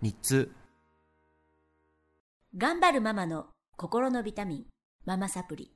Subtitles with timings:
[0.00, 0.52] 日通
[2.56, 4.64] 頑張るママの心のビタミン
[5.04, 5.72] ママサプリ。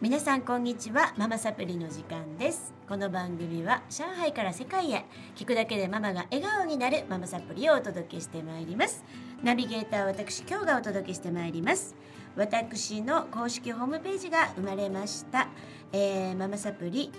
[0.00, 2.74] 皆さんこんにちはママサプリの時間です。
[2.88, 5.04] この番組は上海から世界へ
[5.36, 9.04] 聞くだけでママが笑顔になるママサプリをお届けしてまいります。
[9.44, 11.94] ナビゲーターは私今日がお届けしてまいります。
[12.34, 15.46] 私の公式ホームページが生まれました、
[15.92, 17.12] えーママサプリ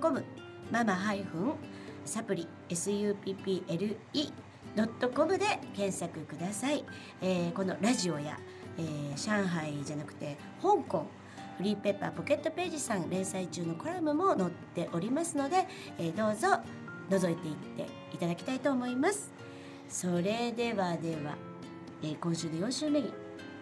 [0.00, 0.24] .com
[0.72, 1.54] ママハイフン
[2.10, 3.96] サプリ SUPPLE
[4.74, 6.84] ドットコムで検索ください、
[7.22, 8.36] えーこのラジオや、
[8.78, 11.06] えー上海じゃなくて香港
[11.56, 16.60] フリーペッパーポケットページさん連載中のコラムも載っておりますので、えーどうぞ
[17.10, 19.32] 覗いていっていただきたいと思います。
[19.88, 21.36] それではでは、
[22.02, 23.12] えー今週で4週目に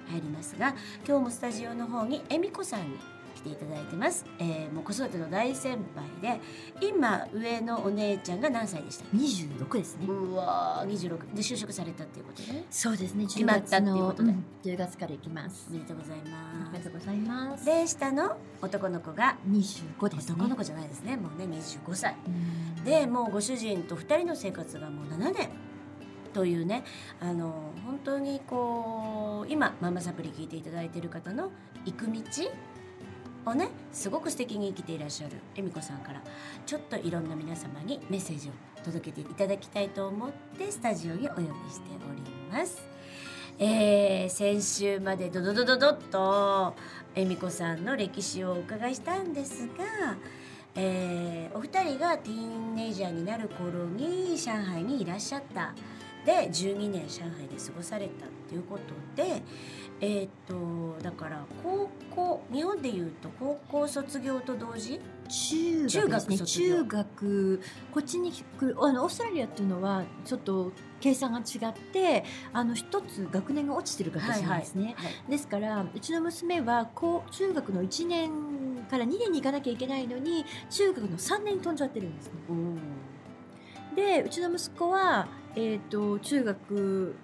[0.08, 0.74] 入りますが
[1.06, 2.96] 今日もスタジオの方に恵美子さんに
[3.48, 5.78] ていただいてます、えーもう子育ての大先
[6.22, 6.40] 輩で
[6.86, 9.04] 今上のお姉ちゃんが何歳でした？
[9.04, 10.06] っけ26ですね。
[10.06, 13.24] うわー26で就職されたっていうことでそうですね。
[13.24, 15.72] 10決まったっていうことでうん10月から行きますお。
[15.74, 17.64] めでとうございありますがとうございます。
[17.64, 20.34] で下の男の子が25ですね。
[20.36, 25.48] 男の子じゃないですねもうね25歳うんでもうご主人と2人の生活がもう7年
[26.34, 26.84] というね
[27.20, 31.50] あの本当にこう今ママサプリ聞いていただいている方の
[31.86, 32.20] 行く道
[33.48, 36.22] をねすごく素敵に生きていらっしゃる恵美子さんから
[36.66, 38.52] ちょっといろんな皆様にメッセージを
[38.84, 42.82] 届けていただきたいと思ってスタジオにお呼びしております。
[43.60, 46.76] えー先週までドドドドドッと
[47.16, 50.16] 恵美子さんの歴史をお伺いしたんですが、
[50.76, 55.74] えーお二人がティーンネイジャーになる頃に上海にいらっしゃった
[56.28, 59.42] で12年上海で過ごされたっていうことで
[60.00, 65.00] えっ、とだから高校日本でいうと高校卒業と同時？
[65.28, 66.38] 中学ね。
[66.38, 67.60] 中学
[67.92, 74.94] こっちに来るあのオーストラリアっていうのはちょっと計算が違ってあの一つ学年が落ちてる形なんですね。
[74.98, 78.30] はいですからうちの娘は高中学の1年
[78.88, 82.32] から2年に行かなきゃいけないのに中学の3年に飛んじゃってるんですね。
[82.50, 82.78] うん
[83.96, 85.26] でうちの息子は、
[85.58, 87.16] えー、と中学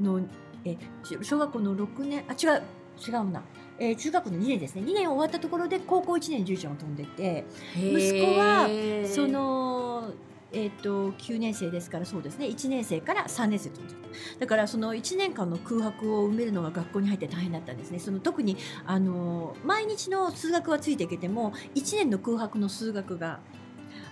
[0.00, 0.22] の
[0.64, 2.62] えち小学校の6年あ違う
[3.06, 3.42] 違うな、
[3.78, 4.82] えー中学の2年ですね。
[4.82, 7.44] 2年終わったところで高校1年10ちゃんを飛んでて
[7.74, 8.66] 息子は
[9.06, 10.12] その、
[10.50, 12.46] えー、と9年生ですからそうですね。
[12.46, 14.40] 1年生から3年生飛んじゃった。
[14.40, 17.98] だからその1年間の空白を埋めるのが学校に入って大変だったんですね。
[17.98, 23.40] その特にあの毎日の数学はついていけても1年の空白の数学が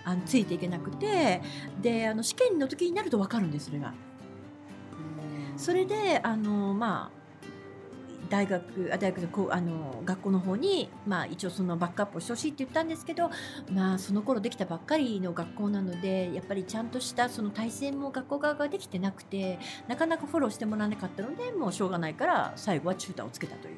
[0.05, 1.41] あのついていけなくて
[1.81, 3.89] であの試験の時になると分かるんですそれが。
[3.89, 7.25] うんそれであのまあ
[8.29, 13.29] 大学あ大学のこうあの学校の方に、まあ、一応そのバックアップをしてほしいって言ったんですけど、
[13.71, 23.75] まあ、その頃できたばっかりの学校なのでやっぱりちゃんとしたその体制も学校側ができてなくてなかなかフォローしてもらわなかったのでもうしょうがないから最後はチューターをつけたという、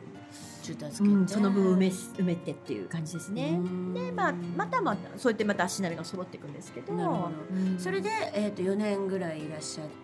[0.67, 3.59] 中途つけてうんその分埋め埋めてっていう感じですね。
[3.93, 7.31] でまあ、またまたそうやってまた足並みが揃っていくんですけど
[7.77, 9.97] それで、えー、と4年ぐらいいらっしゃって。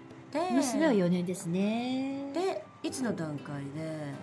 [0.51, 2.31] 娘は4年ですね。
[2.33, 4.13] でいつの段階で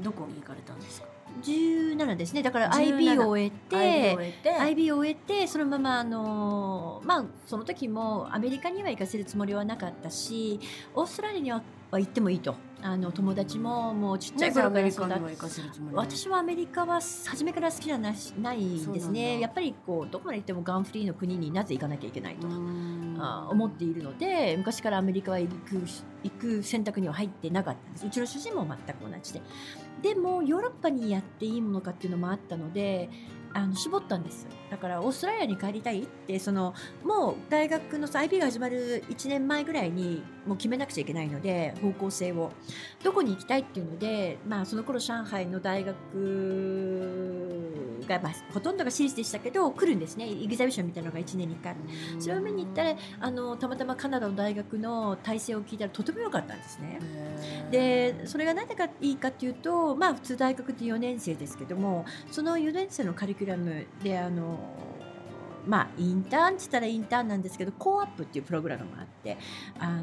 [0.00, 1.06] どこに行かれたんですか
[1.42, 2.42] ？17ですね。
[2.42, 4.52] だから17 IB を終え IB をて終えて。
[4.54, 10.58] IB を終えてそのままあのまあその時もアメリカには行かせるつもりはなかったし
[10.94, 11.62] オーストラリアには
[11.98, 12.54] 行ってもいいと。
[12.84, 19.38] あの友達ももうちっちゃい頃から育っも行かせるつもりは私はアメリカは初めから好きじゃなしないんですね。
[19.38, 22.48] やっぱりこうどこまで行ってもガンフリーの国になぜ行かなきゃいけないと。
[22.48, 23.16] うん。
[23.20, 25.80] あ思っているので昔からアメリカは行く
[26.24, 28.06] 行く選択には入ってなかったんです。
[28.06, 29.42] うちの主人も全く同じで。
[30.02, 33.08] でもヨーロッパにやっていいものかっていうのもあったので
[33.54, 42.52] あの絞ったんですだからオーストラリアに帰りたいってそのもう大学の IB が始まる1年前ぐらいにもう決めなくちゃいけないので方向性を。
[43.02, 45.96] どこに行きたいっていうので、まあ、その頃上海の大学
[48.18, 50.28] が、まあ、ほとんどが私立でしたけど来るんですね。
[50.28, 51.76] エグザビションみたいなのが1年に1回。
[52.18, 56.98] それを見に行ったらあのたまたまカナダの大学の体制を聞いたらとても良かったんですね。
[57.70, 64.58] でそれが何でかいいかっていうと、まあ、普通大学って4年生ですけどもその4年生のカリキュラムであの
[65.66, 69.36] まあインターンって言ったらインターンなんですけどコーアップっていうプログラムがあって
[69.78, 70.00] あ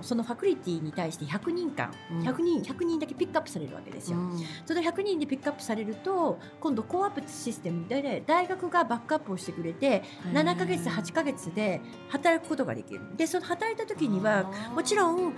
[0.00, 2.20] そのファクリティに対して100人間うん。
[2.22, 4.18] 100人100人だけピックアップされるわけですよ。
[4.66, 10.02] その100人でピックアップされると今度コーアップシステムで大学がバックアップをしてくれて
[10.32, 13.00] 7ヶ月8ヶ月で働くことができる。
[13.16, 15.34] でその働いた時にはもちろん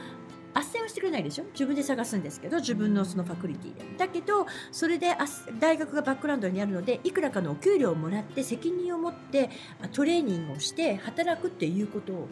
[0.57, 1.45] 斡旋をしてくれないでしょ？
[1.53, 3.85] 自分で探すんですけど自分のそのファクリティで。
[3.99, 5.19] だけどそれであ
[5.61, 9.51] 大学がバックグラウンドにあるのでいくらかのお給料をもらって責任を持って
[9.83, 12.29] あトレーニングをして働くっていうことを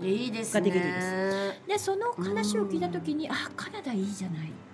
[0.00, 0.60] いいですね。
[0.60, 1.68] ができるんです。
[1.68, 4.46] でその話を聞いた時にあカナダいいじゃない。
[4.46, 4.71] うん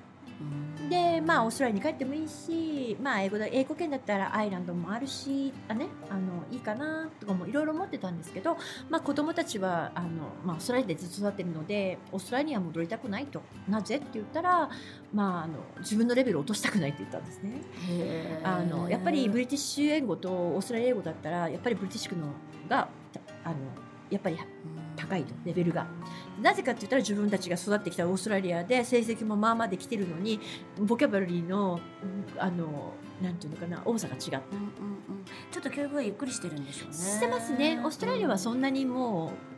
[0.89, 8.57] でまあオーストラリアに帰ってもいいし、まあ、英語だ英語圏だったらアイランドもあるしあ、ね、あのいいかなとかもいろいろ思ってたんですけど、
[8.89, 10.09] まあ、子供たちはあの、
[10.45, 14.71] まあ、オーストラリアでずっと育ってるのでオーストラリアには戻りたくないとなぜって言ったら、
[15.13, 17.61] まあ、あの自分のレベルを落としたくないって言ったんですね。
[18.43, 22.29] あのやっぱりブリティッシュ英語とオーストラリア英語だったらやっぱりブリティッシュの
[22.69, 22.89] が
[23.45, 23.57] あの
[24.11, 24.39] やっぱり
[25.09, 25.87] 高いとレベルが。
[26.41, 30.41] なぜかって言ったら自分たちが育ってきたオーストラリアで成績もまあまあできてるのに
[30.79, 32.07] ボキャブラリーのう
[32.39, 34.39] んあのなんていうのかな多さが違った。
[34.39, 35.25] うんうんうん。
[35.51, 36.95] ちょっと教育がゆっくりしてるんでしょうね。
[36.95, 37.81] してますね。
[37.83, 39.33] オーストラリアはそんなにも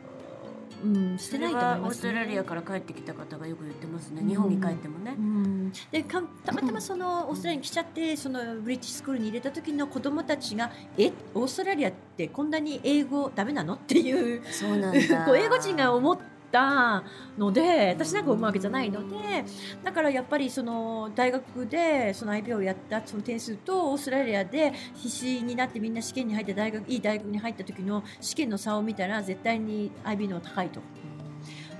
[0.83, 4.23] うん、してないと思います、ね、オーストラリアから帰ってきた方がよく言ってますね。
[4.27, 5.15] 日本に帰ってもね。
[5.17, 5.71] う、ん。
[5.91, 11.11] でかたまたまそのオーストラリアに来ちゃってそのブリティッシュスクールに入れた時の子供たちが「え？
[11.33, 16.17] オーストラリアってこんなに英語ダメなの?」っていうそうなん 英語人が思っ
[16.51, 17.03] た
[17.37, 19.45] ので私なんか思うわけじゃないので
[19.83, 30.81] だからやっぱりその大学でその IB をやったその点数とオーストラリアで必死になってみんな試験に入って大学いい大学に入った時の試験の差を見たら絶対に IB の方が高いと。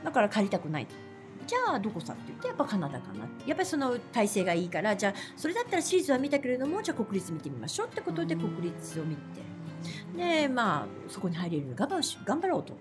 [0.04, 0.86] だから借りたくない。
[0.86, 0.96] と
[1.46, 9.22] じゃあどこさって言ってやっぱカナダかなやっぱりその体制がいいからじゃあそれだったらシリーズは見たけれどもじゃあ国立見てみましょうってことで国立を見て。
[10.16, 12.74] でまあそこに入れるように頑張るし頑張ろうと。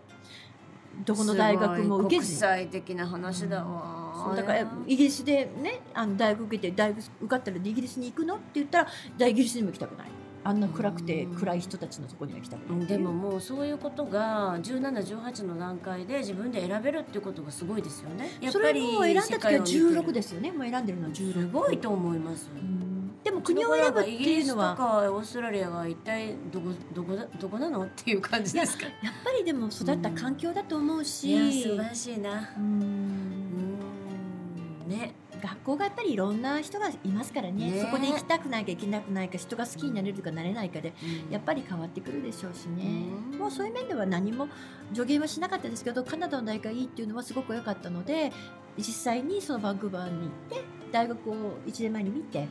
[1.05, 10.09] どこの大学も受けず国際的な話だわ、そうだからイギリスでねあの大学受けて大学受かったらイギリスに行くのって言ったら大イギリスにも行きたくない。
[10.43, 11.37] あんな暗くてうん。
[11.37, 12.83] 暗い人たちのところには行きたくないう。
[12.85, 18.31] んでももうそういうことが1718の段階で自分で選べるっていうことがすごいですよね。
[18.41, 20.51] やっそれぱりも選んだ時は16すですよね。
[20.51, 22.90] もう選んでるのは16すごいと思います、うん
[23.23, 28.85] でも国を選ぶっていうのはかオーストラリアは一体どこどこだどこなのっていう感じですか？
[28.85, 28.93] やっ
[29.25, 32.51] ぱりでも育った環境だと思うし、いや素晴らしいな。
[32.57, 32.81] ううん。
[32.81, 35.15] んね。
[35.43, 37.71] 学校がやっぱりいろんな人がいますからね。
[37.71, 37.81] ね。
[37.81, 40.93] そこで行きたくないか行けなくないか人が好きになれるかなれないかで
[41.31, 43.39] やっぱり変わってくるでしょうしね、うん。
[43.39, 44.49] もうそういう面では何も
[44.93, 48.33] 助言はしなかったですけどカナダの大学がいいっていうのはすごく良かったので
[48.77, 50.63] 実際にそのバンクーバーに行って
[50.93, 51.35] 大学を
[51.67, 52.47] 1年前に見て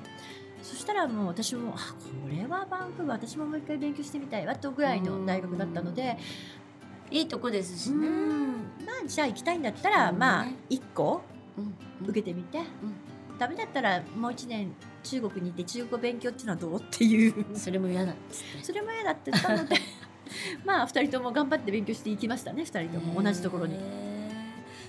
[0.61, 6.17] そしたらもう私もあこれはバンクーバー私ももう一回勉強してみたいわとぐらいの大学だったので
[7.11, 8.07] いいとこですしね。
[8.07, 8.47] うん。
[8.85, 10.19] まあじゃあ行きたいんだったら、うん。
[10.19, 11.21] まあね1個
[11.57, 11.73] うん。
[12.07, 12.59] 受けてみて、
[13.37, 14.73] ダメだったらもう1年
[15.03, 17.45] 中国に行って中国語勉強っていうのはどうっていう。
[17.55, 18.63] それも嫌だっつって。
[18.63, 19.75] それも嫌だって言ったので
[20.65, 23.21] まあ2人とも頑張って勉強していきましたね2人とも。
[23.21, 24.08] 同じところに。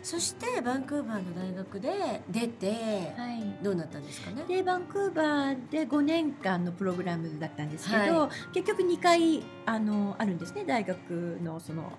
[0.03, 4.45] そしてバンクーバーの大学で出てはいどうなったんですかね？
[4.49, 11.93] でバンクーバーで5年間のプログラムだったんですけど、は結局2回あのあるんですね大学のその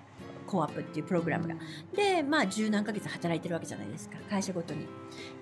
[0.46, 1.54] コアップっていうプログラムが。
[1.94, 4.86] でまあ十何ヶ月働いてるわけじゃないですか会社ごとに。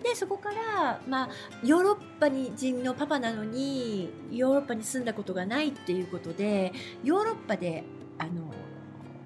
[0.02, 1.28] でそこから、まあ、
[1.64, 7.84] ヨーロッパに人のパパなのにヨーロッパに住んだことがないっていうことでヨーロッパで
[8.18, 8.52] あの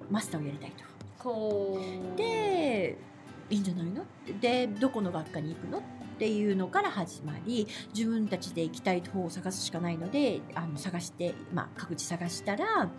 [0.09, 0.83] マスターをやりたいと。
[1.19, 1.79] こ
[2.13, 2.97] うで
[3.49, 4.05] いいんじゃないの？
[4.41, 5.79] でどこの学科に行くの？
[5.79, 5.81] っ
[6.17, 12.89] ていうのから始まり自分たちで行きたい方を探すしかないのであの探して、まあ、各地探したら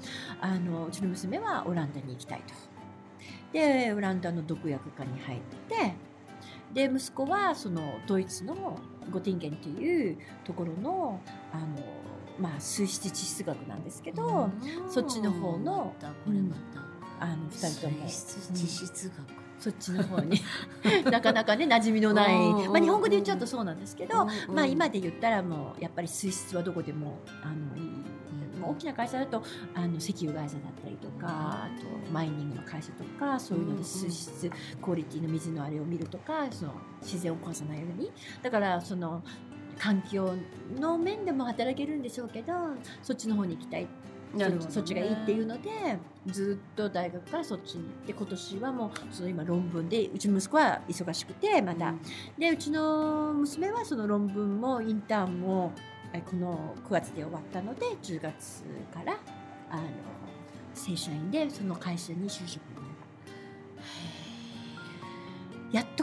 [0.41, 2.55] あのうちの娘はオランダに行きたいと。
[3.53, 5.95] でオランダの毒薬科に入って
[6.89, 8.79] で息子はそのドイツの
[9.11, 11.21] ゴティンゲンというところの
[11.53, 11.67] あの、
[12.39, 14.51] まあ、水質地質学なんですけど、
[14.91, 15.95] そっちの方の
[17.19, 18.03] あの2人とも。
[18.07, 20.41] 水質地質学そっちの方に。
[21.11, 27.77] なかなかね馴染みのない、まあ、日本語で言っちゃうとそうなんですけど、まあ、今で言ったらもうやっぱり水質はどこでもあの
[28.69, 29.43] 大きな会社だと
[29.75, 34.51] あの石油会社だったりとかあとマイニングの会社とかそういうので水質
[34.83, 36.73] クオリティの水のあれを見るとかその
[37.03, 38.11] 自然を壊さないように。
[38.43, 39.23] だからその
[39.79, 40.35] 環境
[40.81, 42.55] の面でも働けるんでしょうけど
[43.03, 43.87] そっちの方に行きたい
[44.35, 44.71] なるほどね。
[44.71, 45.71] そっちがいいっていうので
[46.27, 47.85] ずっと大学からそっちに。
[47.85, 51.95] 行って今年はもうその今論文でうちの息子は忙しくてまた、
[52.39, 55.73] でうちの娘はその論文もインターンも
[56.13, 59.19] えこの9月で終わったので10月から
[59.71, 59.83] あの
[60.75, 62.61] 正社員でその会社に就職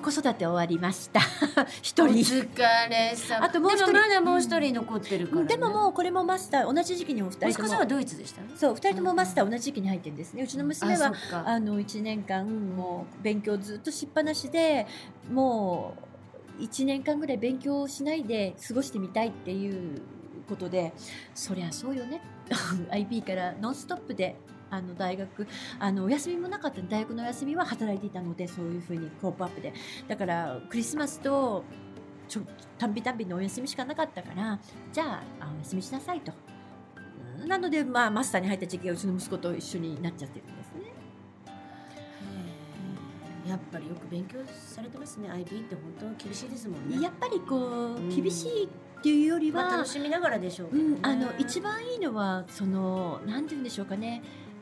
[0.04, 1.20] 子育て終わりました。
[1.82, 3.44] 一お人疲れ様。
[3.46, 3.94] あともう一人。
[3.94, 5.48] まだもう一人残ってるから、ね。
[5.48, 7.86] でももうこれもマスター同じ時期にお二人とも。
[7.86, 8.42] ドイツでした？
[8.56, 10.44] そう二人ともマスター同じ時期に入ってるんですね。
[10.44, 11.14] うちの娘は
[11.46, 14.86] あの1年間もう勉強ずっとしっぱなしで
[15.32, 15.96] も
[16.60, 20.02] う1年間ぐらい勉強しないで過ごしてみたいっていう
[20.48, 20.94] ことで。
[21.34, 22.22] そりゃそうよね。
[22.92, 24.36] IB からノンストップで
[24.74, 25.48] あの大学
[25.80, 29.74] あのお休みもなかった大学のお休みは働いていたのでそういうふうにコープアップで。
[30.08, 31.64] だからクリスマスと
[32.28, 32.42] ちょ
[32.78, 34.60] たんびたんびのお休みしかなかったから
[34.92, 35.04] じゃ
[35.40, 36.32] ああお休みしなさいと。
[37.48, 40.94] なので、まあ、マスターに入った時期がうちの息子と一緒になっちゃってるんですね。
[43.48, 45.30] やっぱりよく勉強されてますね。
[45.30, 47.02] IB って本当厳しいですもんね。
[47.02, 48.68] やっぱりこう厳しいっ
[49.04, 54.24] ていうよりは、まあ楽しみながらでしょうね、うん、あの一番いいのはそのなんて言うんでしょうかね。
[54.24, 54.53] えー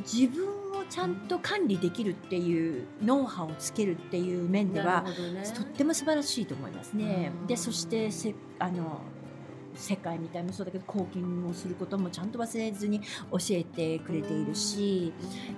[0.00, 0.46] 自分
[0.78, 7.46] をちゃんと管理できるっていうノウハウをつけるっていう面ではねとっても素晴らしいと思いますねうん。
[7.46, 9.00] でそしてせあの
[9.80, 15.12] 世界みたいもそうだけど貢献をすることもちゃんと忘れずに教えてくれているし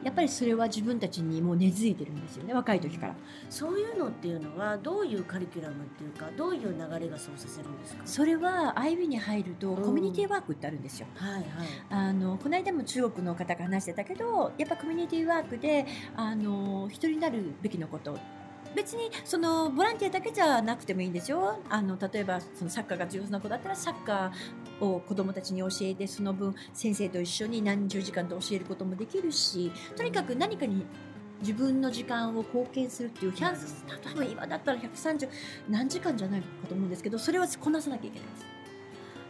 [0.04, 3.14] やっぱりそれは自分たちにもう根付いてるんですよね若い時から。
[3.50, 8.02] そういうのっていうのはどういうカリキュラムっていうかどういう流れがそうさせるんですか？
[8.06, 11.06] それは IB に入るとうんコミュニティワークってあるんですよ。
[11.14, 11.44] はいはい
[11.90, 15.86] あのこの間も中国の方が話してたけどやっぱコミュニティワークで
[16.16, 18.16] あの人になるべきのこと
[18.74, 30.84] 別にそのボランティアだけじゃなくてもいいんですよあの例えばそのサッカーが上手な子だったらサッカーを子どもたちに教えてその分先生と一緒に何十時間と教えることもできるしとにかく何かに
[31.40, 35.28] 自分の時間を貢献するっていう100なるほど例えば今だったら130
[35.68, 38.52] 何時間じゃないかと思うんですけどそれはこなさなきゃいけないです。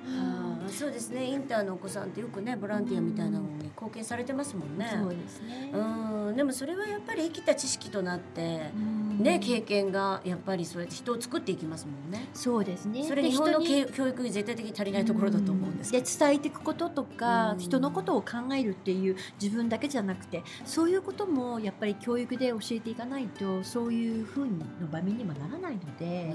[0.08, 0.31] あ
[0.72, 1.24] そうですね。
[1.26, 4.88] インターのお子さんってよくねボランティアみたいなのに貢献されてますもんね。
[4.90, 5.70] そうですね。
[5.72, 6.36] うん。
[6.36, 8.70] でもそれはやっぱり生きた知識となって
[9.18, 12.28] ね経験がやっぱりそうやって人を作っていきますもんね。
[12.34, 13.04] そうですね。
[13.04, 16.06] それで日本の教教育に絶対的に足りないところだと思うんですけど。
[16.12, 17.58] 伝えていくこととか、うん。
[17.58, 24.52] 人のことを考えるっていう自分だけじゃなくてそういうこともやっぱり教育で教えていかないとそういうふうの
[24.90, 26.34] 場面にもならないのなで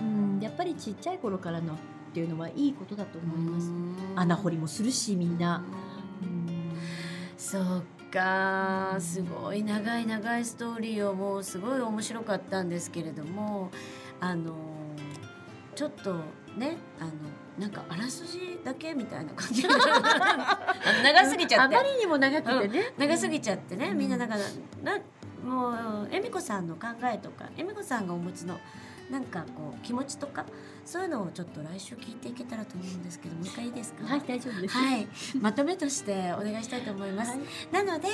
[0.00, 1.76] うん、やっぱりちっちゃい頃からの
[2.14, 3.66] っていうのはいいことだと思います。
[3.66, 3.96] うん。
[4.14, 5.64] 穴掘りもするしみんな。
[6.22, 6.72] うん。
[7.36, 8.94] そうか。
[9.00, 13.72] すごい長い長いストーリーをもうすごい面白かったんですけれども
[14.20, 14.54] あの
[15.74, 16.14] ちょっと
[16.56, 17.10] ねあの
[17.58, 19.64] なんかあらすじだけみたいな感じ。
[21.02, 21.76] 長すぎちゃって。
[21.76, 22.94] あまりにも長くてね。
[22.96, 23.98] 長すぎちゃってね、うん。
[23.98, 24.40] みんなだから
[24.84, 25.00] な
[25.44, 25.70] も
[26.04, 28.56] う恵美子さんの考えとか恵美子さんがお持ちの
[29.10, 30.46] なんかこう気持ちとか
[30.84, 34.04] そういうのをちょっと来週聞いていけたらと思うんですけどもう一回いいですか？
[34.06, 34.76] はい大丈夫です。
[34.76, 35.06] はい、
[35.40, 37.30] まとめとしてお願いしたいと思います。
[37.32, 37.40] はい
[37.72, 38.08] なので、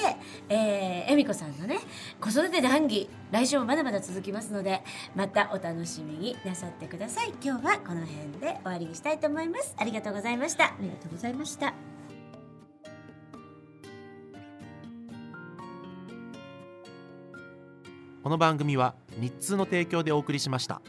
[0.48, 1.78] えー、恵美子さんのね
[2.20, 4.82] 子育て談義来週もまだまだ続きますので
[5.14, 11.89] またお楽しみになさってください今日はこの辺で終わりにしたいと思いますありがとうございましたありがとうございました。
[18.22, 20.82] この番組は日通の提供でお送りしました。